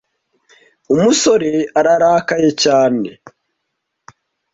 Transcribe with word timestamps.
umusore 0.93 1.51
ararakaye 1.79 2.49
cyane. 2.63 3.09